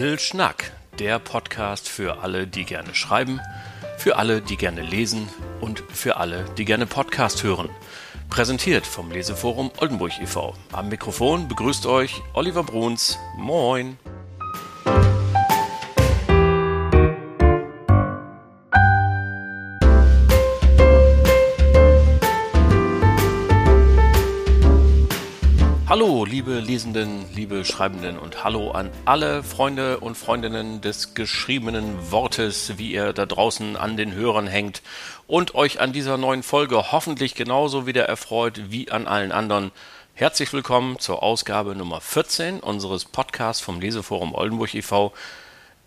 [0.00, 3.38] Dill Schnack, der Podcast für alle, die gerne schreiben,
[3.98, 5.28] für alle, die gerne lesen
[5.60, 7.68] und für alle, die gerne Podcast hören.
[8.30, 10.54] Präsentiert vom Leseforum Oldenburg e.V.
[10.72, 13.18] Am Mikrofon begrüßt euch Oliver Bruns.
[13.36, 13.98] Moin!
[25.90, 32.78] Hallo, liebe Lesenden, liebe Schreibenden und hallo an alle Freunde und Freundinnen des geschriebenen Wortes,
[32.78, 34.82] wie ihr da draußen an den Hörern hängt
[35.26, 39.72] und euch an dieser neuen Folge hoffentlich genauso wieder erfreut wie an allen anderen.
[40.14, 45.12] Herzlich willkommen zur Ausgabe Nummer 14 unseres Podcasts vom Leseforum Oldenburg e.V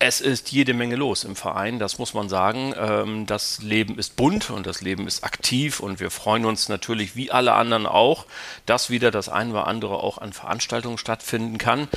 [0.05, 2.73] es ist jede Menge los im Verein, das muss man sagen.
[2.77, 7.15] Ähm, das Leben ist bunt und das Leben ist aktiv und wir freuen uns natürlich
[7.15, 8.25] wie alle anderen auch,
[8.65, 11.87] dass wieder das ein oder andere auch an Veranstaltungen stattfinden kann.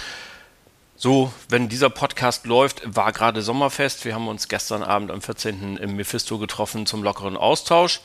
[0.94, 4.04] So, wenn dieser Podcast läuft, war gerade Sommerfest.
[4.04, 5.76] Wir haben uns gestern Abend am 14.
[5.76, 8.00] im Mephisto getroffen zum lockeren Austausch.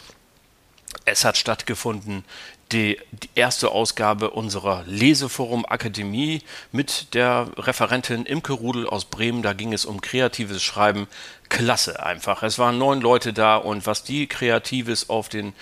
[1.05, 2.25] Es hat stattgefunden
[2.71, 6.41] die, die, erste Ausgabe unserer Leseforum Akademie
[6.71, 9.41] mit der Referentin Imke Rudel aus Bremen.
[9.41, 11.07] Da ging es um kreatives Schreiben.
[11.49, 12.43] Klasse einfach.
[12.43, 15.53] Es waren neun Leute da und was die Kreatives auf den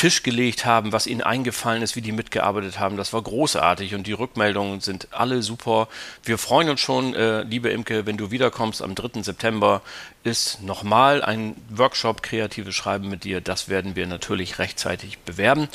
[0.00, 4.06] Tisch gelegt haben, was ihnen eingefallen ist, wie die mitgearbeitet haben, das war großartig und
[4.06, 5.88] die Rückmeldungen sind alle super.
[6.22, 9.22] Wir freuen uns schon, äh, liebe Imke, wenn du wiederkommst am 3.
[9.22, 9.82] September,
[10.24, 13.42] ist nochmal ein Workshop Kreatives Schreiben mit dir.
[13.42, 15.68] Das werden wir natürlich rechtzeitig bewerben.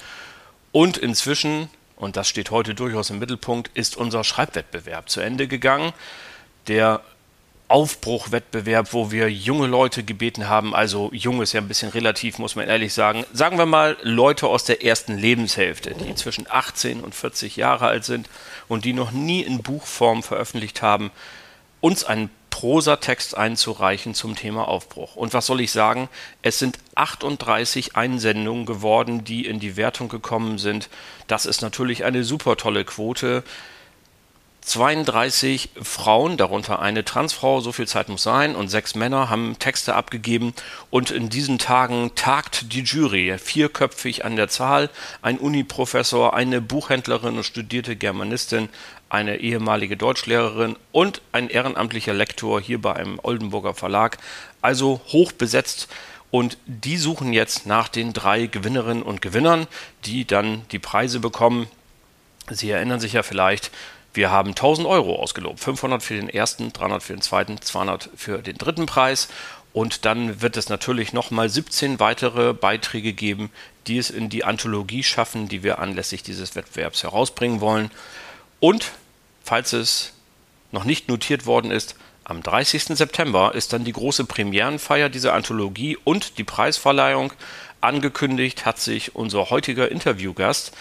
[0.75, 5.93] Und inzwischen, und das steht heute durchaus im Mittelpunkt, ist unser Schreibwettbewerb zu Ende gegangen.
[6.67, 6.99] Der
[7.69, 12.57] Aufbruchwettbewerb, wo wir junge Leute gebeten haben, also jung ist ja ein bisschen relativ, muss
[12.57, 17.15] man ehrlich sagen, sagen wir mal Leute aus der ersten Lebenshälfte, die zwischen 18 und
[17.15, 18.29] 40 Jahre alt sind
[18.67, 21.09] und die noch nie in Buchform veröffentlicht haben,
[21.79, 25.17] uns einen Prosatext einzureichen zum Thema Aufbruch.
[25.17, 26.07] Und was soll ich sagen?
[26.41, 30.87] Es sind 38 Einsendungen geworden, die in die Wertung gekommen sind.
[31.27, 33.43] Das ist natürlich eine super tolle Quote.
[34.61, 39.93] 32 Frauen, darunter eine Transfrau, so viel Zeit muss sein, und sechs Männer haben Texte
[39.93, 40.53] abgegeben.
[40.89, 44.89] Und in diesen Tagen tagt die Jury, vierköpfig an der Zahl,
[45.21, 48.69] ein Uniprofessor, eine Buchhändlerin und studierte Germanistin,
[49.09, 54.17] eine ehemalige Deutschlehrerin und ein ehrenamtlicher Lektor hier bei einem Oldenburger Verlag.
[54.61, 55.87] Also hoch besetzt.
[56.31, 59.67] Und die suchen jetzt nach den drei Gewinnerinnen und Gewinnern,
[60.05, 61.67] die dann die Preise bekommen.
[62.49, 63.71] Sie erinnern sich ja vielleicht,
[64.13, 65.59] wir haben 1000 Euro ausgelobt.
[65.59, 69.29] 500 für den ersten, 300 für den zweiten, 200 für den dritten Preis.
[69.71, 73.49] Und dann wird es natürlich nochmal 17 weitere Beiträge geben,
[73.87, 77.91] die es in die Anthologie schaffen, die wir anlässlich dieses Wettbewerbs herausbringen wollen.
[78.65, 78.93] Und
[79.43, 80.13] falls es
[80.71, 82.97] noch nicht notiert worden ist, am 30.
[82.97, 87.31] September ist dann die große Premierenfeier dieser Anthologie und die Preisverleihung.
[87.79, 90.71] Angekündigt hat sich unser heutiger Interviewgast,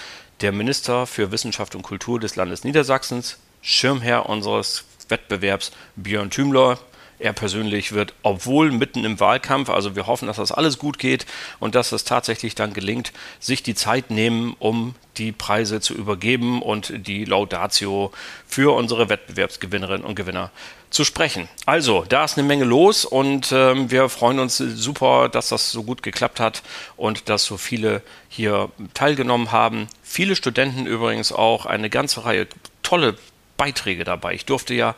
[0.41, 6.79] der Minister für Wissenschaft und Kultur des Landes Niedersachsens, Schirmherr unseres Wettbewerbs Björn Thümler.
[7.19, 11.27] Er persönlich wird, obwohl mitten im Wahlkampf, also wir hoffen, dass das alles gut geht
[11.61, 16.61] und dass es tatsächlich dann gelingt, sich die Zeit nehmen, um die Preise zu übergeben
[16.61, 18.13] und die Laudatio
[18.47, 20.51] für unsere Wettbewerbsgewinnerinnen und Gewinner
[20.91, 21.49] zu sprechen.
[21.67, 25.83] Also, da ist eine Menge los und ähm, wir freuen uns super, dass das so
[25.83, 26.63] gut geklappt hat
[26.97, 29.89] und dass so viele hier teilgenommen haben.
[30.03, 32.47] Viele Studenten übrigens auch, eine ganze Reihe
[32.83, 33.17] tolle
[33.57, 34.35] Beiträge dabei.
[34.35, 34.95] Ich durfte ja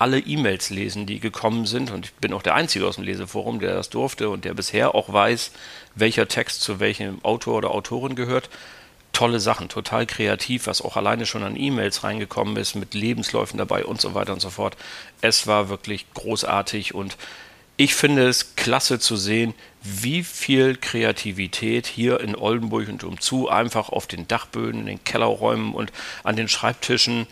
[0.00, 1.90] alle E-Mails lesen, die gekommen sind.
[1.90, 4.94] Und ich bin auch der Einzige aus dem Leseforum, der das durfte und der bisher
[4.94, 5.50] auch weiß,
[5.96, 8.48] welcher Text zu welchem Autor oder Autorin gehört.
[9.12, 13.84] Tolle Sachen, total kreativ, was auch alleine schon an E-Mails reingekommen ist, mit Lebensläufen dabei
[13.84, 14.76] und so weiter und so fort.
[15.20, 17.16] Es war wirklich großartig und
[17.80, 23.88] ich finde es klasse zu sehen, wie viel Kreativität hier in Oldenburg und umzu einfach
[23.88, 25.92] auf den Dachböden, in den Kellerräumen und
[26.24, 27.28] an den Schreibtischen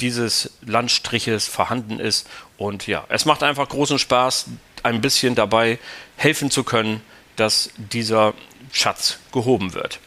[0.00, 2.28] dieses Landstriches vorhanden ist.
[2.58, 4.46] Und ja, es macht einfach großen Spaß,
[4.82, 5.78] ein bisschen dabei
[6.16, 7.00] helfen zu können,
[7.36, 8.34] dass dieser
[8.72, 9.98] Schatz gehoben wird.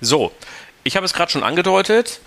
[0.00, 0.32] So,
[0.84, 2.20] ich habe es gerade schon angedeutet.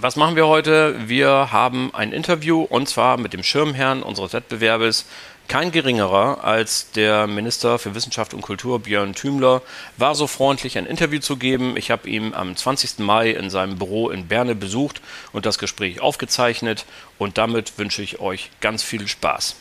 [0.00, 1.08] Was machen wir heute?
[1.08, 5.06] Wir haben ein Interview und zwar mit dem Schirmherrn unseres Wettbewerbes,
[5.48, 9.62] kein geringerer als der Minister für Wissenschaft und Kultur Björn Thümler
[9.96, 11.76] war so freundlich, ein Interview zu geben.
[11.76, 13.00] Ich habe ihn am 20.
[13.00, 15.00] Mai in seinem Büro in Berne besucht
[15.32, 16.86] und das Gespräch aufgezeichnet.
[17.18, 19.56] Und damit wünsche ich euch ganz viel Spaß.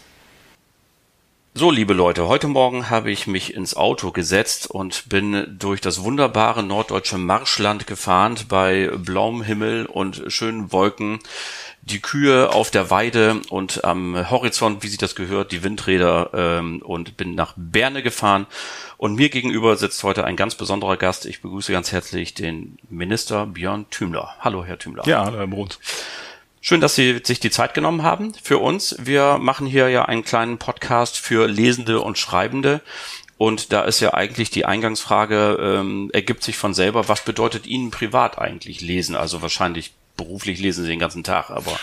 [1.57, 6.03] So, liebe Leute, heute Morgen habe ich mich ins Auto gesetzt und bin durch das
[6.03, 11.19] wunderbare norddeutsche Marschland gefahren bei blauem Himmel und schönen Wolken.
[11.81, 16.81] Die Kühe auf der Weide und am Horizont, wie sich das gehört, die Windräder ähm,
[16.81, 18.47] und bin nach Berne gefahren.
[18.97, 21.25] Und mir gegenüber sitzt heute ein ganz besonderer Gast.
[21.25, 24.35] Ich begrüße ganz herzlich den Minister Björn Thümler.
[24.41, 25.07] Hallo, Herr Thümler.
[25.07, 25.79] Ja, hallo, Herr Bruns.
[26.67, 28.95] Schön, dass Sie sich die Zeit genommen haben für uns.
[28.97, 32.81] Wir machen hier ja einen kleinen Podcast für Lesende und Schreibende.
[33.37, 37.91] Und da ist ja eigentlich die Eingangsfrage, ähm, ergibt sich von selber, was bedeutet Ihnen
[37.91, 39.15] privat eigentlich lesen?
[39.15, 41.79] Also wahrscheinlich beruflich lesen Sie den ganzen Tag, aber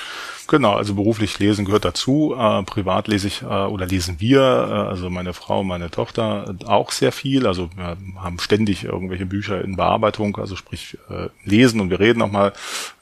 [0.52, 2.36] Genau, also beruflich lesen gehört dazu.
[2.38, 6.90] Äh, privat lese ich äh, oder lesen wir, äh, also meine Frau, meine Tochter auch
[6.90, 7.46] sehr viel.
[7.46, 12.20] Also wir haben ständig irgendwelche Bücher in Bearbeitung, also sprich äh, lesen und wir reden
[12.20, 12.52] auch mal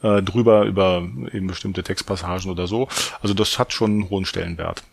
[0.05, 1.03] äh, drüber über
[1.33, 2.87] eben bestimmte Textpassagen oder so.
[3.21, 4.85] Also das hat schon einen hohen Stellenwert.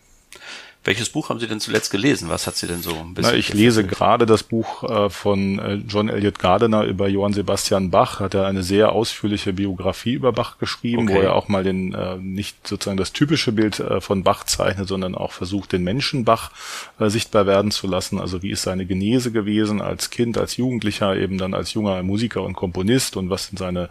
[0.88, 2.30] Welches Buch haben Sie denn zuletzt gelesen?
[2.30, 3.32] Was hat Sie denn so ein bisschen?
[3.32, 7.90] Na, ich lese gerade das Buch äh, von äh, John Elliott Gardiner über Johann Sebastian
[7.90, 8.20] Bach.
[8.20, 11.14] Hat er eine sehr ausführliche Biografie über Bach geschrieben, okay.
[11.14, 15.14] wo er auch mal den äh, nicht sozusagen das typische Bild von Bach zeichnet, sondern
[15.14, 16.52] auch versucht, den Menschen Bach
[16.98, 18.18] sichtbar werden zu lassen.
[18.18, 22.42] Also wie ist seine Genese gewesen als Kind, als Jugendlicher, eben dann als junger Musiker
[22.42, 23.90] und Komponist und was sind seine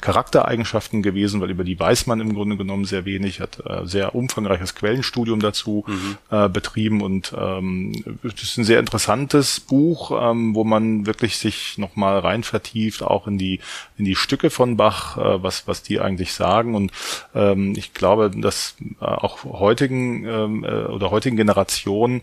[0.00, 4.74] Charaktereigenschaften gewesen, weil über die weiß man im Grunde genommen sehr wenig, hat sehr umfangreiches
[4.74, 6.18] Quellenstudium dazu mhm.
[6.30, 7.92] Äh, betrieben und ähm,
[8.22, 13.26] es ist ein sehr interessantes Buch, ähm, wo man wirklich sich nochmal rein vertieft, auch
[13.26, 13.60] in die
[13.96, 16.74] in die Stücke von Bach, äh, was was die eigentlich sagen.
[16.74, 16.92] Und
[17.34, 22.22] ähm, ich glaube, dass äh, auch heutigen ähm, äh, oder heutigen Generationen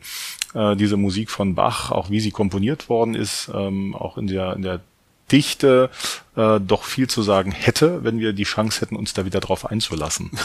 [0.54, 4.54] äh, diese Musik von Bach, auch wie sie komponiert worden ist, ähm, auch in der
[4.54, 4.82] in der
[5.32, 5.90] Dichte
[6.36, 9.70] äh, doch viel zu sagen hätte, wenn wir die Chance hätten, uns da wieder drauf
[9.70, 10.32] einzulassen.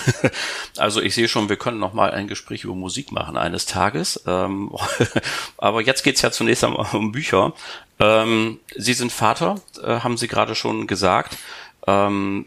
[0.77, 4.23] Also ich sehe schon, wir können noch mal ein Gespräch über Musik machen eines Tages.
[4.27, 4.71] Ähm,
[5.59, 7.53] aber jetzt geht's ja zunächst einmal um Bücher.
[7.99, 11.37] Ähm, Sie sind Vater, äh, haben Sie gerade schon gesagt.
[11.87, 12.47] Ähm,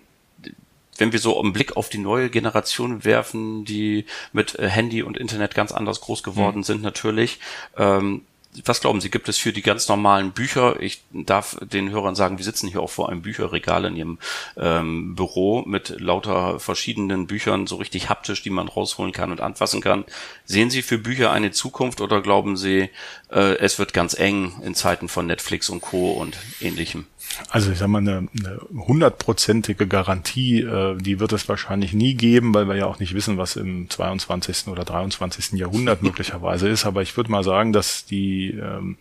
[0.98, 5.18] wenn wir so einen Blick auf die neue Generation werfen, die mit äh, Handy und
[5.18, 6.64] Internet ganz anders groß geworden mhm.
[6.64, 7.40] sind natürlich,
[7.76, 8.24] ähm,
[8.66, 12.38] was glauben Sie, gibt es für die ganz normalen Bücher, ich darf den Hörern sagen,
[12.38, 14.20] wir sitzen hier auch vor einem Bücherregal in Ihrem
[14.58, 19.82] ähm, Büro mit lauter verschiedenen Büchern, so richtig haptisch, die man rausholen kann und anfassen
[19.82, 20.06] kann.
[20.46, 22.90] Sehen Sie für Bücher eine Zukunft oder glauben Sie,
[23.32, 26.12] äh, es wird ganz eng in Zeiten von Netflix und Co.
[26.12, 27.08] und ähnlichem?
[27.50, 28.28] Also ich sag mal, eine
[28.74, 33.38] hundertprozentige Garantie, äh, die wird es wahrscheinlich nie geben, weil wir ja auch nicht wissen,
[33.38, 34.68] was im 22.
[34.68, 35.54] oder 23.
[35.54, 36.86] Jahrhundert möglicherweise ist.
[36.86, 38.98] Aber ich würde mal sagen, dass die ähm,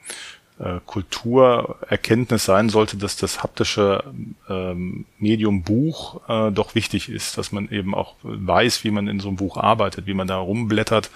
[0.60, 4.04] äh, Kulturerkenntnis sein sollte, dass das haptische
[4.48, 9.20] ähm, Medium Buch äh, doch wichtig ist, dass man eben auch weiß, wie man in
[9.20, 11.10] so einem Buch arbeitet, wie man da rumblättert,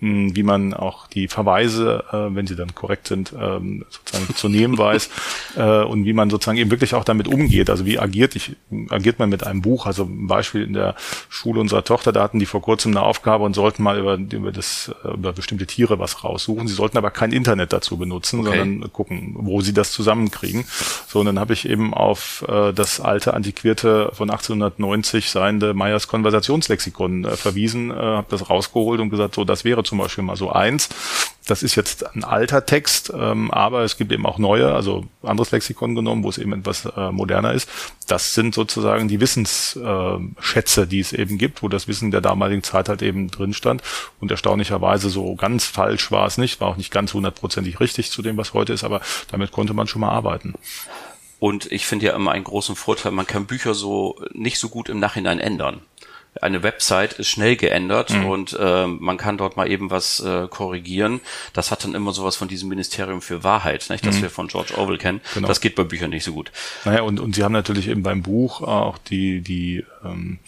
[0.00, 4.78] wie man auch die Verweise, äh, wenn sie dann korrekt sind, ähm, sozusagen zu nehmen
[4.78, 5.10] weiß
[5.56, 7.68] äh, und wie man sozusagen eben wirklich auch damit umgeht.
[7.68, 8.56] Also wie agiert ich,
[8.90, 9.86] agiert man mit einem Buch?
[9.86, 10.94] Also ein Beispiel in der
[11.28, 14.52] Schule unserer Tochter, da hatten die vor kurzem eine Aufgabe und sollten mal über, über
[14.52, 16.68] das, über bestimmte Tiere was raussuchen.
[16.68, 18.58] Sie sollten aber kein Internet dazu benutzen, okay.
[18.58, 20.64] sondern gucken, wo sie das zusammenkriegen.
[21.08, 26.06] So, und dann habe ich eben auf äh, das alte, antiquierte von 1890 seiende Meyers
[26.06, 30.36] Konversationslexikon äh, verwiesen, äh, habe das rausgeholt und gesagt, so, das wäre zum Beispiel mal
[30.36, 30.88] so eins.
[31.46, 35.50] Das ist jetzt ein alter Text, ähm, aber es gibt eben auch neue, also anderes
[35.50, 37.70] Lexikon genommen, wo es eben etwas äh, moderner ist.
[38.06, 42.62] Das sind sozusagen die Wissensschätze, äh, die es eben gibt, wo das Wissen der damaligen
[42.62, 43.82] Zeit halt eben drin stand.
[44.20, 48.20] Und erstaunlicherweise so ganz falsch war es nicht, war auch nicht ganz hundertprozentig richtig zu
[48.20, 50.54] dem, was heute ist, aber damit konnte man schon mal arbeiten.
[51.38, 54.88] Und ich finde ja immer einen großen Vorteil, man kann Bücher so nicht so gut
[54.88, 55.80] im Nachhinein ändern
[56.40, 58.26] eine Website ist schnell geändert mhm.
[58.26, 61.20] und äh, man kann dort mal eben was äh, korrigieren.
[61.52, 64.22] Das hat dann immer sowas von diesem Ministerium für Wahrheit, nicht, das mhm.
[64.22, 65.20] wir von George Orwell kennen.
[65.34, 65.48] Genau.
[65.48, 66.52] Das geht bei Büchern nicht so gut.
[66.84, 70.38] Naja, und, und sie haben natürlich eben beim Buch auch die, die ähm,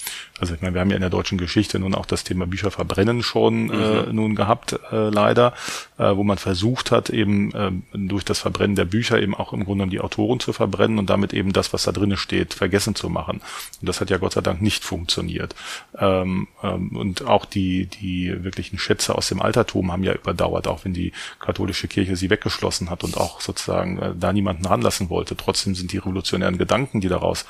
[0.41, 2.71] also ich meine, wir haben ja in der deutschen Geschichte nun auch das Thema Bücher
[2.71, 3.71] verbrennen schon mhm.
[3.73, 5.53] äh, nun gehabt, äh, leider,
[5.99, 9.65] äh, wo man versucht hat, eben äh, durch das Verbrennen der Bücher eben auch im
[9.65, 13.11] Grunde die Autoren zu verbrennen und damit eben das, was da drinnen steht, vergessen zu
[13.11, 13.43] machen.
[13.81, 15.55] Und das hat ja Gott sei Dank nicht funktioniert.
[15.99, 20.85] Ähm, ähm, und auch die, die wirklichen Schätze aus dem Altertum haben ja überdauert, auch
[20.85, 25.37] wenn die katholische Kirche sie weggeschlossen hat und auch sozusagen äh, da niemanden ranlassen wollte.
[25.37, 27.45] Trotzdem sind die revolutionären Gedanken, die daraus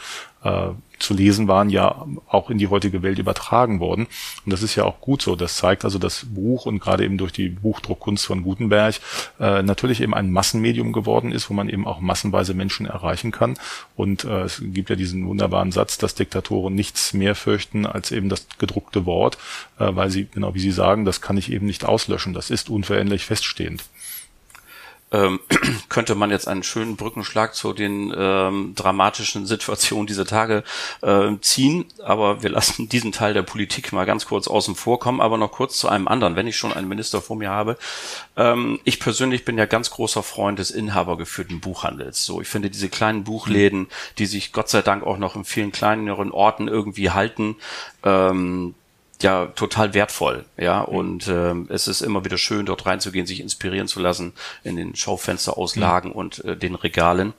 [0.44, 0.68] äh,
[1.00, 4.06] zu lesen waren, ja auch in die heutige Welt übertragen worden.
[4.44, 5.36] Und das ist ja auch gut so.
[5.36, 8.96] Das zeigt also das Buch und gerade eben durch die Buchdruckkunst von Gutenberg
[9.40, 13.56] äh, natürlich eben ein Massenmedium geworden ist, wo man eben auch massenweise Menschen erreichen kann.
[13.96, 18.28] Und äh, es gibt ja diesen wunderbaren Satz, dass Diktatoren nichts mehr fürchten als eben
[18.28, 19.38] das gedruckte Wort,
[19.78, 22.34] äh, weil sie, genau wie Sie sagen, das kann ich eben nicht auslöschen.
[22.34, 23.84] Das ist unveränderlich feststehend
[25.12, 25.40] ähm,
[25.88, 30.62] könnte man jetzt einen schönen Brückenschlag zu den ähm, dramatischen Situationen dieser Tage
[31.02, 31.86] äh, ziehen.
[32.02, 35.20] Aber wir lassen diesen Teil der Politik mal ganz kurz außen vor kommen.
[35.20, 37.76] Aber noch kurz zu einem anderen, wenn ich schon einen Minister vor mir habe.
[38.36, 42.24] Ähm, ich persönlich bin ja ganz großer Freund des inhabergeführten Buchhandels.
[42.24, 43.88] So, ich finde diese kleinen Buchläden,
[44.18, 47.56] die sich Gott sei Dank auch noch in vielen kleineren Orten irgendwie halten,
[48.04, 48.74] ähm,
[49.22, 50.80] ja total wertvoll, ja.
[50.80, 50.96] Mhm.
[50.96, 54.32] Und ähm, es ist immer wieder schön, dort reinzugehen, sich inspirieren zu lassen
[54.64, 56.16] in den Schaufensterauslagen mhm.
[56.16, 57.34] und äh, den Regalen.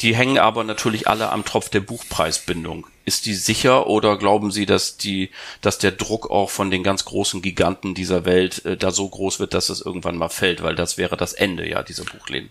[0.00, 2.86] Die hängen aber natürlich alle am Tropf der Buchpreisbindung.
[3.04, 7.04] Ist die sicher oder glauben Sie, dass die, dass der Druck auch von den ganz
[7.04, 10.62] großen Giganten dieser Welt äh, da so groß wird, dass es irgendwann mal fällt?
[10.62, 12.50] Weil das wäre das Ende ja dieser Buchläden.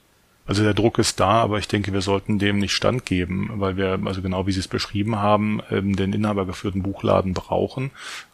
[0.50, 4.00] Also der Druck ist da, aber ich denke, wir sollten dem nicht standgeben, weil wir,
[4.06, 7.92] also genau wie Sie es beschrieben haben, ähm, den inhabergeführten Buchladen brauchen,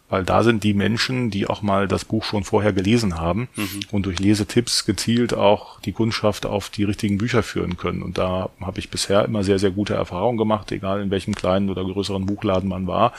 [0.07, 3.81] weil da sind die Menschen, die auch mal das Buch schon vorher gelesen haben mhm.
[3.91, 8.01] und durch Lesetipps gezielt auch die Kundschaft auf die richtigen Bücher führen können.
[8.01, 11.69] Und da habe ich bisher immer sehr, sehr gute Erfahrungen gemacht, egal in welchem kleinen
[11.69, 13.11] oder größeren Buchladen man war.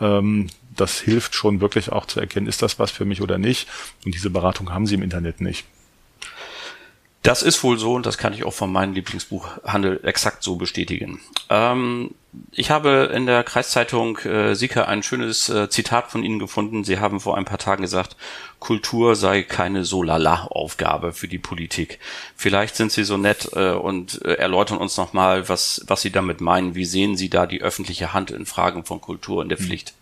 [0.00, 3.68] Ähm, das hilft schon wirklich auch zu erkennen, ist das was für mich oder nicht.
[4.04, 5.66] Und diese Beratung haben sie im Internet nicht.
[7.22, 11.20] Das ist wohl so und das kann ich auch von meinem Lieblingsbuchhandel exakt so bestätigen.
[11.50, 12.14] Ähm,
[12.50, 16.82] ich habe in der Kreiszeitung äh, Sika ein schönes äh, Zitat von Ihnen gefunden.
[16.82, 18.16] Sie haben vor ein paar Tagen gesagt,
[18.58, 21.98] Kultur sei keine so lala Aufgabe für die Politik.
[22.36, 26.40] Vielleicht sind Sie so nett äh, und äh, erläutern uns nochmal, was, was Sie damit
[26.40, 26.74] meinen.
[26.74, 29.66] Wie sehen Sie da die öffentliche Hand in Fragen von Kultur in der hm.
[29.66, 29.92] Pflicht?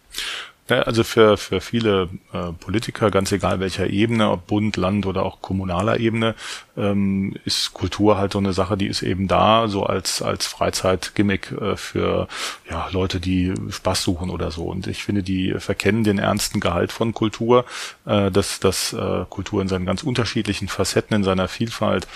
[0.71, 5.25] Ja, also für, für viele äh, Politiker, ganz egal welcher Ebene, ob Bund, Land oder
[5.25, 6.35] auch kommunaler Ebene,
[6.77, 11.53] ähm, ist Kultur halt so eine Sache, die ist eben da, so als, als Freizeitgimmick
[11.53, 12.29] äh, für
[12.71, 14.65] ja, Leute, die Spaß suchen oder so.
[14.65, 17.65] Und ich finde, die verkennen den ernsten Gehalt von Kultur,
[18.05, 22.07] äh, dass, dass äh, Kultur in seinen ganz unterschiedlichen Facetten, in seiner Vielfalt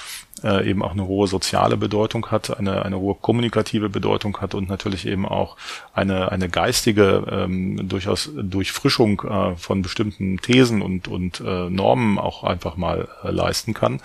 [0.42, 4.68] äh, eben auch eine hohe soziale Bedeutung hat, eine, eine hohe kommunikative Bedeutung hat und
[4.68, 5.56] natürlich eben auch
[5.94, 12.44] eine, eine geistige ähm, durchaus Durchfrischung äh, von bestimmten Thesen und, und äh, Normen auch
[12.44, 14.00] einfach mal äh, leisten kann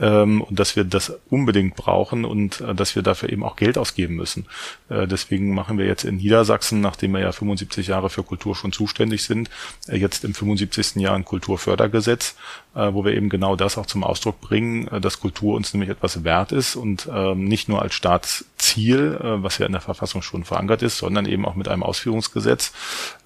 [0.00, 3.76] ähm, und dass wir das unbedingt brauchen und äh, dass wir dafür eben auch Geld
[3.78, 4.46] ausgeben müssen.
[4.88, 8.72] Äh, deswegen machen wir jetzt in Niedersachsen, nachdem wir ja 75 Jahre für Kultur schon
[8.72, 9.50] zuständig sind,
[9.88, 10.96] äh, jetzt im 75.
[10.96, 12.36] Jahr ein Kulturfördergesetz,
[12.74, 15.90] äh, wo wir eben genau das auch zum Ausdruck bringen, äh, dass Kultur uns nämlich
[15.90, 20.22] etwas wert ist und ähm, nicht nur als Staatsziel, äh, was ja in der Verfassung
[20.22, 22.72] schon verankert ist, sondern eben auch mit einem Ausführungsgesetz,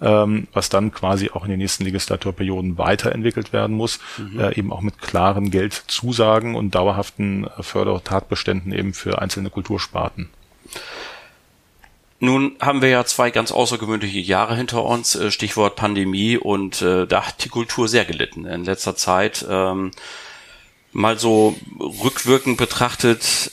[0.01, 4.53] ähm, was dann quasi auch in den nächsten Legislaturperioden weiterentwickelt werden muss, mhm.
[4.55, 10.31] eben auch mit klaren Geldzusagen und dauerhaften Fördertatbeständen eben für einzelne Kultursparten.
[12.19, 17.07] Nun haben wir ja zwei ganz außergewöhnliche Jahre hinter uns, äh, Stichwort Pandemie, und äh,
[17.07, 19.45] da hat die Kultur sehr gelitten in letzter Zeit.
[19.49, 19.91] Ähm,
[20.93, 23.53] mal so rückwirkend betrachtet,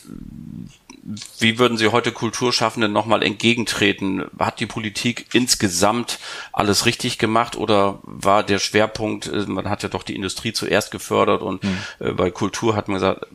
[1.39, 4.25] wie würden Sie heute Kulturschaffenden nochmal entgegentreten?
[4.39, 6.19] Hat die Politik insgesamt
[6.51, 10.91] alles richtig gemacht oder war der Schwerpunkt, äh, man hat ja doch die Industrie zuerst
[10.91, 12.15] gefördert und mhm.
[12.15, 13.27] bei Kultur hat man gesagt,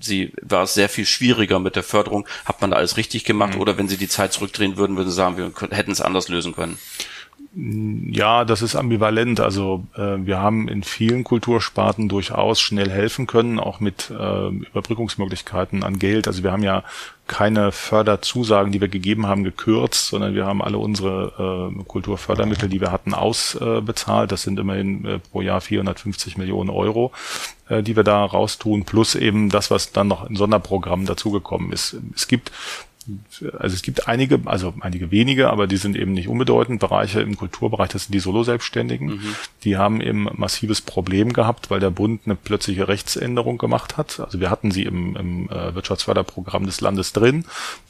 [0.00, 2.26] sie war es sehr viel schwieriger mit der Förderung.
[2.44, 3.60] Hat man da alles richtig gemacht mhm.
[3.60, 6.54] oder wenn Sie die Zeit zurückdrehen würden, würden Sie sagen, wir hätten es anders lösen
[6.54, 6.78] können?
[7.58, 9.40] Ja, das ist ambivalent.
[9.40, 15.82] Also äh, wir haben in vielen Kultursparten durchaus schnell helfen können, auch mit äh, Überbrückungsmöglichkeiten
[15.82, 16.28] an Geld.
[16.28, 16.84] Also wir haben ja
[17.26, 22.82] keine Förderzusagen, die wir gegeben haben, gekürzt, sondern wir haben alle unsere äh, Kulturfördermittel, die
[22.82, 24.32] wir hatten, ausbezahlt.
[24.32, 27.10] das sind immerhin äh, pro Jahr 450 Millionen Euro,
[27.70, 31.96] äh, die wir da raustun, plus eben das, was dann noch in Sonderprogrammen dazugekommen ist.
[32.14, 32.52] Es gibt
[33.58, 36.80] also es gibt einige, also einige wenige, aber die sind eben nicht unbedeutend.
[36.80, 39.08] Bereiche im Kulturbereich, das sind die Solo-Selbstständigen.
[39.08, 39.36] Mhm.
[39.64, 44.20] Die haben eben massives Problem gehabt, weil der Bund eine plötzliche Rechtsänderung gemacht hat.
[44.20, 47.44] Also wir hatten sie im, im äh, Wirtschaftsförderprogramm des Landes drin.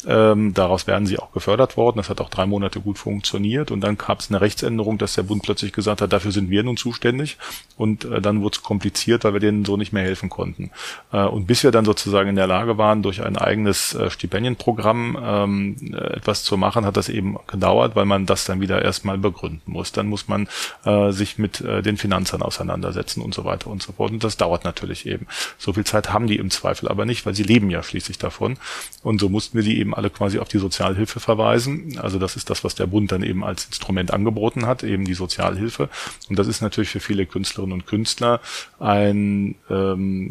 [0.07, 1.99] Ähm, daraus werden sie auch gefördert worden.
[1.99, 3.71] Das hat auch drei Monate gut funktioniert.
[3.71, 6.63] Und dann gab es eine Rechtsänderung, dass der Bund plötzlich gesagt hat, dafür sind wir
[6.63, 7.39] nun zuständig.
[7.77, 10.71] Und äh, dann wurde es kompliziert, weil wir denen so nicht mehr helfen konnten.
[11.13, 15.06] Äh, und bis wir dann sozusagen in der Lage waren, durch ein eigenes äh, Stipendienprogramm
[15.15, 19.63] Ähm, etwas zu machen, hat das eben gedauert, weil man das dann wieder erstmal begründen
[19.67, 19.93] muss.
[19.93, 20.49] Dann muss man
[20.85, 24.11] äh, sich mit äh, den Finanzern auseinandersetzen und so weiter und so fort.
[24.11, 25.27] Und das dauert natürlich eben.
[25.59, 28.57] So viel Zeit haben die im Zweifel aber nicht, weil sie leben ja schließlich davon.
[29.03, 31.99] Und so mussten wir die eben alle quasi auf die Sozialhilfe verweisen.
[32.01, 35.15] Also das ist das, was der Bund dann eben als Instrument angeboten hat, eben die
[35.15, 35.89] Sozialhilfe.
[36.29, 38.41] Und das ist natürlich für viele Künstlerinnen und Künstler
[38.79, 40.31] ein ähm,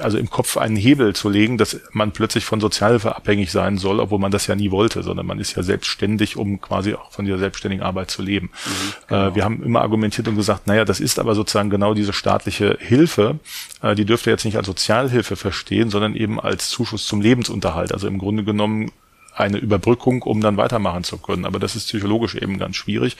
[0.00, 3.87] also im Kopf einen Hebel zu legen, dass man plötzlich von Sozialhilfe abhängig sein soll,
[3.90, 7.24] obwohl man das ja nie wollte, sondern man ist ja selbstständig, um quasi auch von
[7.24, 8.50] dieser selbstständigen Arbeit zu leben.
[8.52, 9.28] Mhm, genau.
[9.28, 12.76] äh, wir haben immer argumentiert und gesagt, naja, das ist aber sozusagen genau diese staatliche
[12.80, 13.38] Hilfe,
[13.82, 17.92] äh, die dürfte jetzt nicht als Sozialhilfe verstehen, sondern eben als Zuschuss zum Lebensunterhalt.
[17.92, 18.92] Also im Grunde genommen
[19.38, 21.44] eine Überbrückung, um dann weitermachen zu können.
[21.44, 23.16] Aber das ist psychologisch eben ganz schwierig.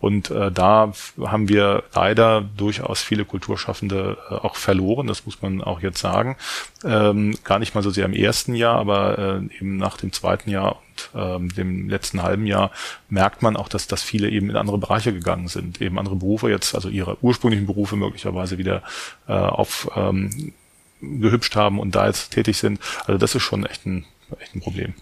[0.00, 5.06] Und äh, da haben wir leider durchaus viele Kulturschaffende äh, auch verloren.
[5.06, 6.36] Das muss man auch jetzt sagen.
[6.84, 10.50] Ähm, gar nicht mal so sehr im ersten Jahr, aber äh, eben nach dem zweiten
[10.50, 12.70] Jahr und ähm, dem letzten halben Jahr
[13.08, 16.50] merkt man auch, dass, dass viele eben in andere Bereiche gegangen sind, eben andere Berufe
[16.50, 18.82] jetzt, also ihre ursprünglichen Berufe möglicherweise wieder
[19.28, 20.52] äh, auf ähm,
[21.00, 22.80] gehübscht haben und da jetzt tätig sind.
[23.06, 24.04] Also das ist schon echt ein,
[24.38, 24.94] echt ein Problem.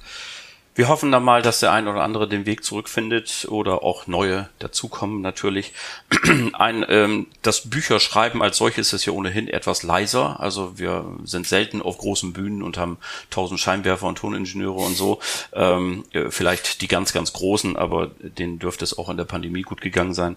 [0.76, 4.48] Wir hoffen dann mal, dass der ein oder andere den Weg zurückfindet oder auch neue
[4.60, 5.72] dazukommen natürlich.
[6.52, 10.38] Ein, ähm, das Bücherschreiben als solches ist ja ohnehin etwas leiser.
[10.38, 12.98] Also wir sind selten auf großen Bühnen und haben
[13.30, 15.18] tausend Scheinwerfer und Toningenieure und so.
[15.52, 19.80] Ähm, vielleicht die ganz, ganz großen, aber denen dürfte es auch in der Pandemie gut
[19.80, 20.36] gegangen sein.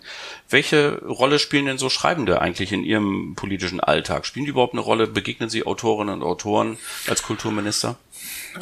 [0.50, 4.26] Welche Rolle spielen denn so Schreibende eigentlich in Ihrem politischen Alltag?
[4.26, 5.06] Spielen die überhaupt eine Rolle?
[5.06, 7.98] Begegnen Sie Autorinnen und Autoren als Kulturminister?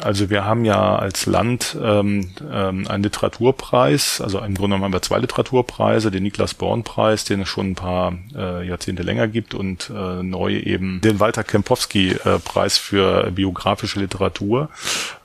[0.00, 4.92] Also wir haben ja als Land ähm, ähm, einen Literaturpreis, also im Grunde genommen haben
[4.92, 9.54] wir zwei Literaturpreise, den Niklas Born-Preis, den es schon ein paar äh, Jahrzehnte länger gibt.
[9.54, 14.70] Und äh, neu eben den Walter Kempowski-Preis für biografische Literatur.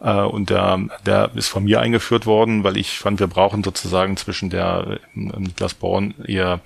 [0.01, 4.17] Äh, und der, der ist von mir eingeführt worden, weil ich fand, wir brauchen sozusagen
[4.17, 6.59] zwischen der äh, Niklas Born eher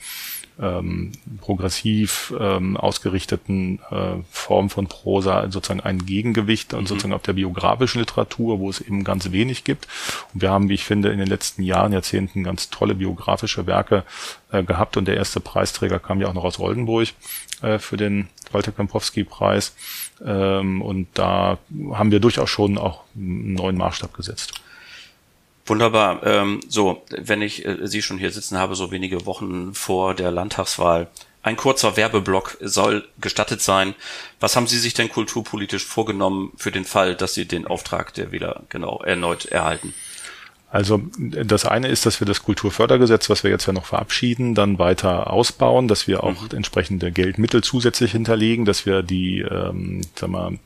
[0.61, 6.87] ähm, progressiv ähm, ausgerichteten äh, Form von Prosa sozusagen ein Gegengewicht und mhm.
[6.87, 9.87] sozusagen auf der biografischen Literatur, wo es eben ganz wenig gibt.
[10.33, 14.03] Und wir haben, wie ich finde, in den letzten Jahren, Jahrzehnten ganz tolle biografische Werke
[14.51, 17.09] äh, gehabt und der erste Preisträger kam ja auch noch aus Oldenburg
[17.61, 19.75] äh, für den Walter Kempowski-Preis.
[20.23, 21.57] Ähm, und da
[21.93, 24.61] haben wir durchaus schon auch einen neuen Maßstab gesetzt.
[25.65, 26.25] Wunderbar.
[26.25, 30.31] Ähm, so, wenn ich äh, Sie schon hier sitzen habe, so wenige Wochen vor der
[30.31, 31.07] Landtagswahl,
[31.43, 33.95] ein kurzer Werbeblock soll gestattet sein.
[34.39, 38.31] Was haben Sie sich denn kulturpolitisch vorgenommen für den Fall, dass Sie den Auftrag der
[38.31, 39.93] Wähler genau erneut erhalten?
[40.71, 44.79] Also das eine ist, dass wir das Kulturfördergesetz, was wir jetzt ja noch verabschieden, dann
[44.79, 46.57] weiter ausbauen, dass wir auch mhm.
[46.57, 50.59] entsprechende Geldmittel zusätzlich hinterlegen, dass wir die ähm, sag mal,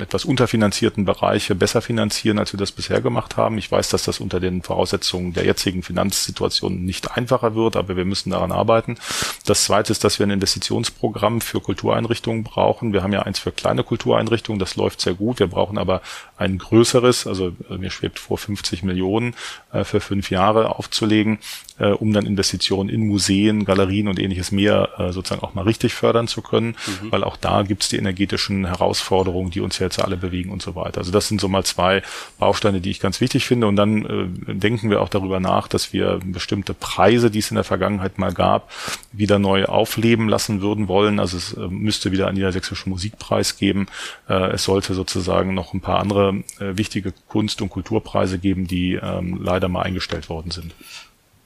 [0.00, 3.58] etwas unterfinanzierten Bereiche besser finanzieren, als wir das bisher gemacht haben.
[3.58, 8.04] Ich weiß, dass das unter den Voraussetzungen der jetzigen Finanzsituation nicht einfacher wird, aber wir
[8.04, 8.96] müssen daran arbeiten.
[9.44, 12.92] Das zweite ist, dass wir ein Investitionsprogramm für Kultureinrichtungen brauchen.
[12.92, 15.38] Wir haben ja eins für kleine Kultureinrichtungen, das läuft sehr gut.
[15.38, 16.02] Wir brauchen aber
[16.36, 19.34] ein größeres, also äh, mir schwebt vor 50 Millionen Millionen
[19.72, 21.38] äh, für fünf Jahre aufzulegen,
[21.78, 25.94] äh, um dann Investitionen in Museen, Galerien und ähnliches mehr äh, sozusagen auch mal richtig
[25.94, 27.12] fördern zu können, mhm.
[27.12, 30.98] weil auch da gibt's die energetischen Herausforderungen, die uns jetzt alle bewegen und so weiter.
[30.98, 32.02] Also das sind so mal zwei
[32.38, 33.66] Bausteine, die ich ganz wichtig finde.
[33.66, 37.56] Und dann äh, denken wir auch darüber nach, dass wir bestimmte Preise, die es in
[37.56, 38.70] der Vergangenheit mal gab,
[39.12, 41.20] wieder neu aufleben lassen würden wollen.
[41.20, 43.86] Also es äh, müsste wieder einen niedersächsischen Musikpreis geben.
[44.28, 48.94] Äh, es sollte sozusagen noch ein paar andere äh, wichtige Kunst- und Kulturpreise geben, die
[48.94, 50.74] ähm, leider mal eingestellt worden sind.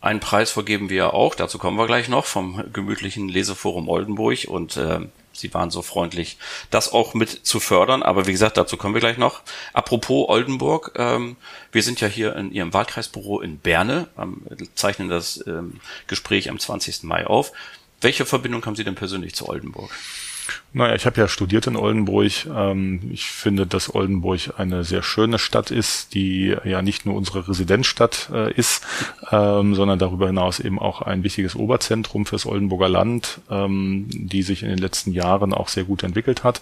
[0.01, 4.77] Einen Preis vergeben wir auch, dazu kommen wir gleich noch, vom gemütlichen Leseforum Oldenburg und
[4.77, 5.01] äh,
[5.33, 6.37] Sie waren so freundlich,
[6.71, 8.03] das auch mit zu fördern.
[8.03, 9.43] Aber wie gesagt, dazu kommen wir gleich noch.
[9.73, 11.37] Apropos Oldenburg, ähm,
[11.73, 14.43] wir sind ja hier in Ihrem Wahlkreisbüro in Berne, ähm,
[14.75, 17.05] zeichnen das ähm, Gespräch am 20.
[17.05, 17.53] Mai auf.
[18.01, 19.91] Welche Verbindung haben Sie denn persönlich zu Oldenburg?
[20.73, 22.47] Naja, ich habe ja studiert in Oldenburg.
[22.55, 27.49] Ähm, ich finde, dass Oldenburg eine sehr schöne Stadt ist, die ja nicht nur unsere
[27.49, 28.87] Residenzstadt äh, ist,
[29.31, 34.63] ähm, sondern darüber hinaus eben auch ein wichtiges Oberzentrum fürs Oldenburger Land, ähm, die sich
[34.63, 36.61] in den letzten Jahren auch sehr gut entwickelt hat,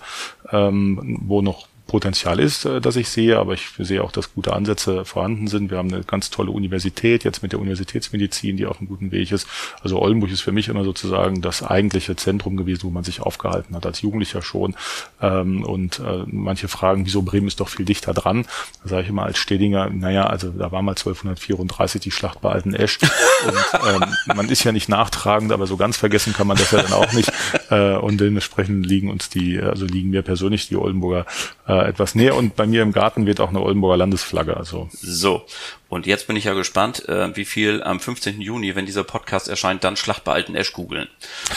[0.50, 5.04] wo noch Potenzial ist, äh, das ich sehe, aber ich sehe auch, dass gute Ansätze
[5.04, 5.70] vorhanden sind.
[5.70, 9.32] Wir haben eine ganz tolle Universität, jetzt mit der Universitätsmedizin, die auf einem guten Weg
[9.32, 9.48] ist.
[9.82, 13.74] Also Oldenburg ist für mich immer sozusagen das eigentliche Zentrum gewesen, wo man sich aufgehalten
[13.74, 14.76] hat, als Jugendlicher schon.
[15.20, 18.44] Ähm, und äh, manche fragen, wieso Bremen ist doch viel dichter dran.
[18.82, 22.50] Da sage ich immer als Stedinger, naja, also da war mal 1234 die Schlacht bei
[22.50, 22.98] Alten Esch.
[23.46, 23.54] Und
[23.88, 26.92] ähm, man ist ja nicht nachtragend, aber so ganz vergessen kann man das ja dann
[26.92, 27.32] auch nicht.
[27.70, 31.24] äh, und dementsprechend liegen uns die, also liegen mir persönlich die Oldenburger
[31.68, 34.56] äh, etwas näher und bei mir im Garten wird auch eine Oldenburger Landesflagge.
[34.56, 35.44] Also so.
[35.90, 38.40] Und jetzt bin ich ja gespannt, äh, wie viel am 15.
[38.40, 41.08] Juni, wenn dieser Podcast erscheint, dann Schlacht bei Alten Esch googeln.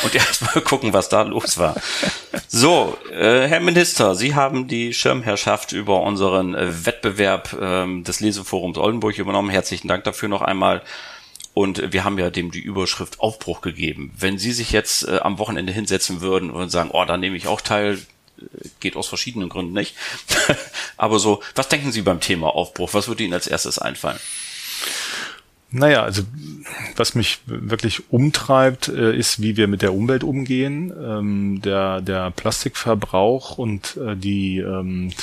[0.04, 1.76] Und erstmal gucken, was da los war.
[2.47, 8.78] So, äh, Herr Minister, Sie haben die Schirmherrschaft über unseren äh, Wettbewerb äh, des Leseforums
[8.78, 9.50] Oldenburg übernommen.
[9.50, 10.82] Herzlichen Dank dafür noch einmal.
[11.54, 14.13] Und wir haben ja dem die Überschrift Aufbruch gegeben.
[14.17, 17.47] Wenn Sie sich jetzt äh, am Wochenende hinsetzen würden und sagen, oh, da nehme ich
[17.47, 17.97] auch teil,
[18.80, 19.96] geht aus verschiedenen Gründen nicht.
[20.98, 22.94] Aber so, was denken Sie beim Thema Aufbruch?
[22.94, 24.20] Was würde Ihnen als erstes einfallen?
[25.74, 26.24] Naja, also
[26.98, 30.91] was mich wirklich umtreibt, äh, ist, wie wir mit der Umwelt umgehen.
[31.02, 35.13] Ähm, der, der Plastikverbrauch und äh, die ähm,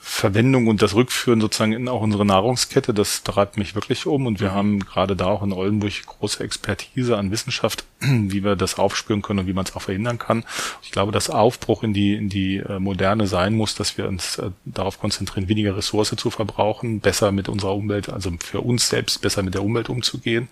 [0.00, 4.26] Verwendung und das Rückführen sozusagen in auch unsere Nahrungskette, das treibt mich wirklich um.
[4.26, 4.54] Und wir mhm.
[4.54, 9.40] haben gerade da auch in Oldenburg große Expertise an Wissenschaft, wie wir das aufspüren können
[9.40, 10.44] und wie man es auch verhindern kann.
[10.82, 14.38] Ich glaube, dass Aufbruch in die, in die äh, Moderne sein muss, dass wir uns
[14.38, 19.20] äh, darauf konzentrieren, weniger Ressource zu verbrauchen, besser mit unserer Umwelt, also für uns selbst
[19.20, 20.48] besser mit der Umwelt umzugehen.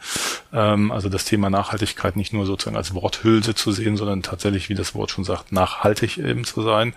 [0.53, 4.75] Ähm, also das Thema Nachhaltigkeit nicht nur sozusagen als Worthülse zu sehen, sondern tatsächlich, wie
[4.75, 6.95] das Wort schon sagt, nachhaltig eben zu sein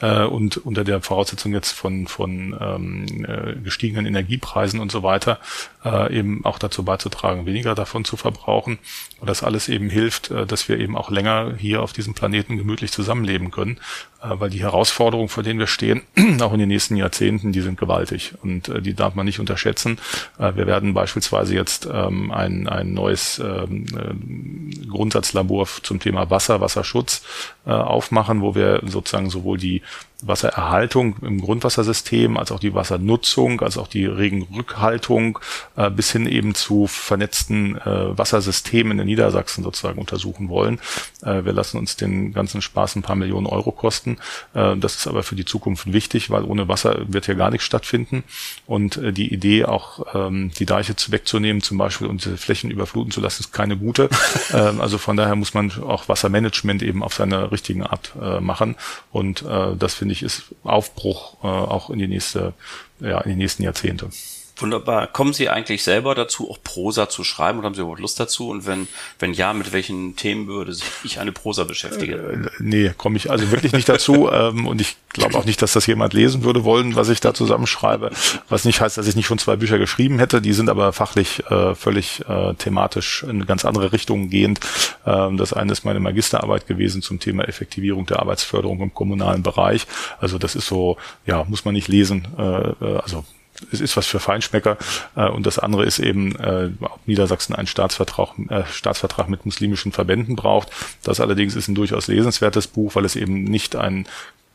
[0.00, 5.38] äh, und unter der Voraussetzung jetzt von, von ähm, äh, gestiegenen Energiepreisen und so weiter
[5.84, 8.78] äh, eben auch dazu beizutragen, weniger davon zu verbrauchen.
[9.20, 12.56] Und das alles eben hilft, äh, dass wir eben auch länger hier auf diesem Planeten
[12.56, 13.78] gemütlich zusammenleben können,
[14.22, 16.02] weil die Herausforderungen, vor denen wir stehen,
[16.40, 19.98] auch in den nächsten Jahrzehnten, die sind gewaltig und äh, die darf man nicht unterschätzen.
[20.38, 26.60] Äh, wir werden beispielsweise jetzt ähm, ein, ein neues ähm, äh, Grundsatzlabor zum Thema Wasser,
[26.60, 27.22] Wasserschutz
[27.66, 29.82] äh, aufmachen, wo wir sozusagen sowohl die
[30.22, 35.38] Wassererhaltung im Grundwassersystem, als auch die Wassernutzung, als auch die Regenrückhaltung
[35.76, 40.80] äh, bis hin eben zu vernetzten äh, Wassersystemen in Niedersachsen sozusagen untersuchen wollen.
[41.22, 44.18] Äh, wir lassen uns den ganzen Spaß ein paar Millionen Euro kosten.
[44.54, 47.66] Äh, das ist aber für die Zukunft wichtig, weil ohne Wasser wird hier gar nichts
[47.66, 48.24] stattfinden.
[48.66, 53.10] Und äh, die Idee, auch ähm, die Deiche wegzunehmen zum Beispiel und diese Flächen überfluten
[53.10, 54.08] zu lassen, ist keine gute.
[54.52, 58.76] Ähm, also von daher muss man auch Wassermanagement eben auf seine richtigen Art äh, machen.
[59.10, 62.54] Und das finde ich ist Aufbruch auch in die nächste,
[63.00, 64.10] ja, in die nächsten Jahrzehnte.
[64.58, 65.06] Wunderbar.
[65.08, 68.48] Kommen Sie eigentlich selber dazu, auch Prosa zu schreiben oder haben Sie überhaupt Lust dazu?
[68.48, 68.88] Und wenn,
[69.18, 72.44] wenn ja, mit welchen Themen würde sich eine Prosa beschäftigen?
[72.44, 74.30] Äh, nee, komme ich also wirklich nicht dazu.
[74.32, 77.34] ähm, und ich glaube auch nicht, dass das jemand lesen würde wollen, was ich da
[77.34, 78.10] zusammenschreibe.
[78.48, 80.40] Was nicht heißt, dass ich nicht schon zwei Bücher geschrieben hätte.
[80.40, 84.60] Die sind aber fachlich äh, völlig äh, thematisch in eine ganz andere Richtung gehend.
[85.04, 89.86] Ähm, das eine ist meine Magisterarbeit gewesen zum Thema Effektivierung der Arbeitsförderung im kommunalen Bereich.
[90.18, 92.26] Also das ist so, ja, muss man nicht lesen.
[92.38, 93.24] Äh, äh also
[93.72, 94.76] es ist was für Feinschmecker.
[95.14, 99.92] Äh, und das andere ist eben, äh, ob Niedersachsen einen Staatsvertrag, äh, Staatsvertrag mit muslimischen
[99.92, 100.70] Verbänden braucht.
[101.02, 104.06] Das allerdings ist ein durchaus lesenswertes Buch, weil es eben nicht ein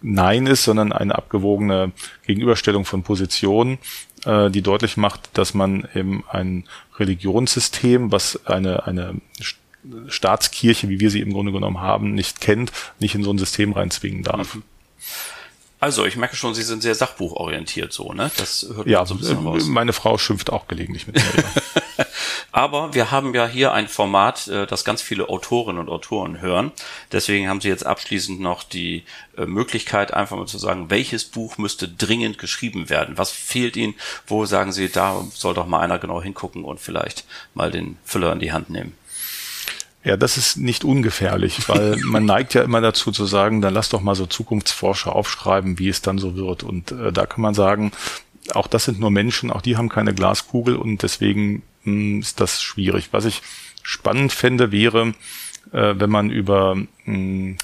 [0.04, 1.92] Nein ist, sondern eine abgewogene
[2.26, 3.78] Gegenüberstellung von Positionen,
[4.26, 6.66] äh, die deutlich macht, dass man eben ein
[6.98, 9.16] Religionssystem, was eine, eine
[10.08, 13.74] Staatskirche, wie wir sie im Grunde genommen haben, nicht kennt, nicht in so ein System
[13.74, 14.56] reinzwingen darf.
[14.56, 14.64] Mhm.
[15.82, 18.30] Also, ich merke schon, Sie sind sehr sachbuchorientiert so, ne?
[18.38, 19.64] Das hört ja, so ein bisschen raus.
[19.68, 21.44] Meine Frau schimpft auch gelegentlich mit mir.
[22.52, 26.72] Aber wir haben ja hier ein Format, äh, das ganz viele Autorinnen und Autoren hören.
[27.12, 31.58] Deswegen haben Sie jetzt abschließend noch die äh, Möglichkeit, einfach mal zu sagen, welches Buch
[31.58, 33.18] müsste dringend geschrieben werden?
[33.18, 33.96] Was fehlt Ihnen?
[34.28, 38.32] Wo sagen Sie, da soll doch mal einer genau hingucken und vielleicht mal den Füller
[38.34, 38.96] in die Hand nehmen?
[40.04, 43.90] Ja, das ist nicht ungefährlich, weil man neigt ja immer dazu zu sagen, dann lass
[43.90, 46.64] doch mal so Zukunftsforscher aufschreiben, wie es dann so wird.
[46.64, 47.92] Und äh, da kann man sagen,
[48.54, 52.40] auch das sind nur Menschen, auch die haben keine Glaskugel und deswegen mh, hm, ist
[52.40, 53.10] das schwierig.
[53.12, 53.42] Was ich
[53.84, 55.14] spannend fände, wäre,
[55.72, 57.58] äh, wenn man über mh,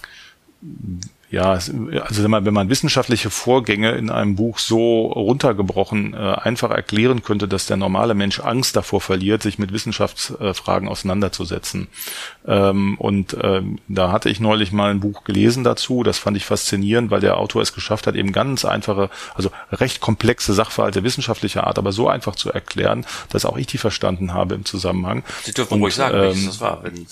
[1.29, 6.71] ja, also wenn man, wenn man wissenschaftliche Vorgänge in einem Buch so runtergebrochen äh, einfach
[6.71, 11.89] erklären könnte, dass der normale Mensch Angst davor verliert, sich mit Wissenschaftsfragen auseinanderzusetzen.
[12.47, 16.45] Ähm, und ähm, da hatte ich neulich mal ein Buch gelesen dazu, das fand ich
[16.45, 21.67] faszinierend, weil der Autor es geschafft hat, eben ganz einfache, also recht komplexe Sachverhalte wissenschaftlicher
[21.67, 25.25] Art, aber so einfach zu erklären, dass auch ich die verstanden habe im Zusammenhang.
[25.43, 26.83] Sie dürfen ruhig sagen, ähm, das war.
[26.83, 27.05] Wenn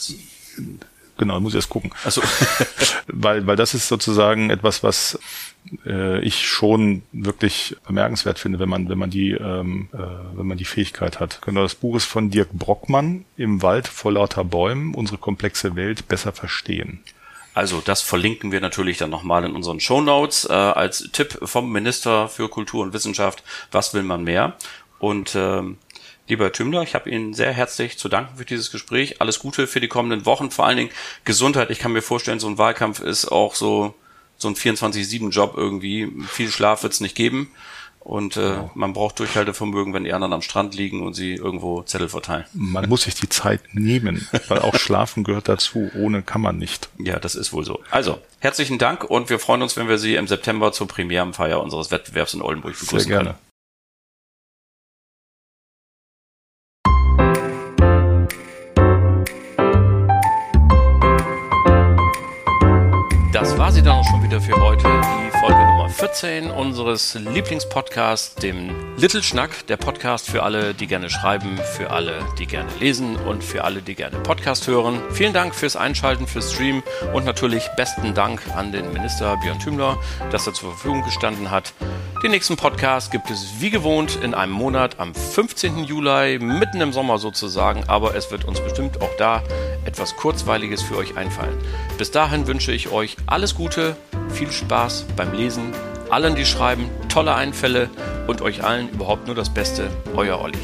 [1.18, 1.92] Genau, muss ich erst gucken.
[2.04, 2.22] Also,
[3.08, 5.18] weil, weil das ist sozusagen etwas, was
[5.86, 9.98] äh, ich schon wirklich bemerkenswert finde, wenn man, wenn man die, ähm, äh,
[10.38, 11.42] wenn man die Fähigkeit hat.
[11.42, 16.08] Genau, das Buch ist von Dirk Brockmann im Wald vor lauter Bäumen, unsere komplexe Welt
[16.08, 17.00] besser verstehen.
[17.54, 21.72] Also das verlinken wir natürlich dann nochmal in unseren Show Notes äh, als Tipp vom
[21.72, 23.44] Minister für Kultur und Wissenschaft.
[23.72, 24.58] Was will man mehr?
[25.00, 25.78] Und ähm,
[26.28, 29.22] Lieber Tümler, ich habe Ihnen sehr herzlich zu danken für dieses Gespräch.
[29.22, 30.90] Alles Gute für die kommenden Wochen, vor allen Dingen
[31.24, 31.70] Gesundheit.
[31.70, 33.94] Ich kann mir vorstellen, so ein Wahlkampf ist auch so,
[34.38, 36.12] so ein 24-7-Job irgendwie.
[36.28, 37.52] Viel Schlaf wird es nicht geben.
[38.00, 42.08] Und äh, man braucht Durchhaltevermögen, wenn die anderen am Strand liegen und sie irgendwo Zettel
[42.08, 42.46] verteilen.
[42.54, 45.90] Man muss sich die Zeit nehmen, weil auch Schlafen gehört dazu.
[45.96, 46.90] Ohne kann man nicht.
[47.00, 47.82] Ja, das ist wohl so.
[47.90, 51.90] Also, herzlichen Dank und wir freuen uns, wenn wir Sie im September zur Premierenfeier unseres
[51.90, 53.30] Wettbewerbs in Oldenburg begrüßen Sehr gerne.
[53.32, 53.45] können.
[63.76, 64.88] Sie dann auch schon wieder für heute.
[64.88, 71.12] Die Folge Nummer 14 unseres Lieblingspodcasts, dem Little Schnack, der Podcast für alle, die gerne
[71.12, 75.00] schreiben, für alle, die gerne lesen und für alle, die gerne Podcast hören.
[75.12, 76.82] Vielen Dank fürs Einschalten, fürs Stream
[77.14, 80.00] und natürlich besten Dank an den Minister Björn Thümler,
[80.32, 81.72] dass er zur Verfügung gestanden hat.
[82.24, 85.84] Den nächsten Podcast gibt es wie gewohnt in einem Monat am 15.
[85.84, 89.44] Juli, mitten im Sommer sozusagen, aber es wird uns bestimmt auch da
[89.86, 91.56] etwas Kurzweiliges für euch einfallen.
[92.00, 93.96] Bis dahin wünsche ich euch alles Gute,
[94.30, 95.74] viel Spaß beim Lesen,
[96.10, 97.90] allen, die schreiben, tolle Einfälle
[98.28, 99.90] und euch allen überhaupt nur das Beste.
[100.16, 100.60] Euer Olli.